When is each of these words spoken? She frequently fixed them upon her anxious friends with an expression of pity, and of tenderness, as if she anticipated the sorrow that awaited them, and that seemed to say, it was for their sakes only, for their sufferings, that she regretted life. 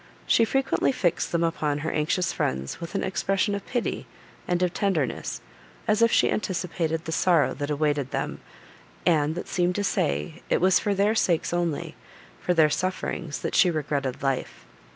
She 0.25 0.45
frequently 0.45 0.91
fixed 0.91 1.31
them 1.31 1.43
upon 1.43 1.77
her 1.85 1.91
anxious 1.91 2.33
friends 2.33 2.81
with 2.81 2.95
an 2.95 3.03
expression 3.03 3.53
of 3.53 3.63
pity, 3.67 4.07
and 4.47 4.63
of 4.63 4.73
tenderness, 4.73 5.41
as 5.87 6.01
if 6.01 6.11
she 6.11 6.31
anticipated 6.31 7.05
the 7.05 7.11
sorrow 7.11 7.53
that 7.53 7.69
awaited 7.69 8.09
them, 8.09 8.39
and 9.05 9.35
that 9.35 9.47
seemed 9.47 9.75
to 9.75 9.83
say, 9.83 10.41
it 10.49 10.59
was 10.59 10.79
for 10.79 10.95
their 10.95 11.13
sakes 11.13 11.53
only, 11.53 11.95
for 12.39 12.55
their 12.55 12.67
sufferings, 12.71 13.41
that 13.41 13.53
she 13.53 13.69
regretted 13.69 14.23
life. 14.23 14.65